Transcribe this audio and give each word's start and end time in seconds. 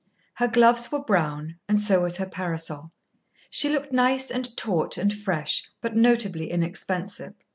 Her 0.37 0.47
gloves 0.47 0.91
were 0.91 1.03
brown, 1.03 1.59
and 1.69 1.79
so 1.79 2.01
was 2.01 2.17
her 2.17 2.25
parasol. 2.25 2.91
She 3.51 3.69
looked 3.69 3.91
nice 3.91 4.31
and 4.31 4.57
taut 4.57 4.97
and 4.97 5.13
fresh, 5.13 5.69
but 5.79 5.95
notably 5.95 6.49
inexpensive. 6.49 7.35